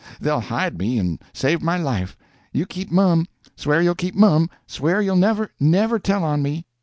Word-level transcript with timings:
They'll 0.19 0.39
hide 0.39 0.79
me 0.79 0.97
and 0.97 1.19
save 1.31 1.61
my 1.61 1.77
life. 1.77 2.17
You 2.51 2.65
keep 2.65 2.91
mum. 2.91 3.27
Swear 3.55 3.83
you'll 3.83 3.93
keep 3.93 4.15
mum—swear 4.15 4.99
you'll 4.99 5.15
never, 5.15 5.51
never 5.59 5.99
tell 5.99 6.23
on 6.23 6.41
me. 6.41 6.65